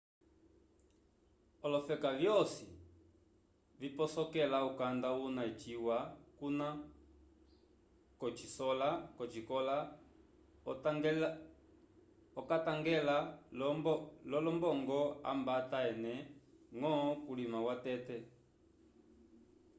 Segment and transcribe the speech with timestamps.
[1.65, 2.67] olofeka vyosi
[3.81, 5.97] viposokela ukanda una eciwa
[6.37, 6.67] kuna
[9.17, 9.77] kosikola
[12.39, 13.17] okatangela
[13.59, 13.69] lo
[14.45, 14.99] lombogo
[15.31, 16.13] abanta ene
[16.75, 16.93] ngo
[17.25, 18.17] kulima watete